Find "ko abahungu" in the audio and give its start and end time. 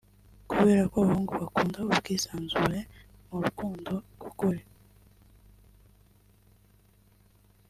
0.91-1.31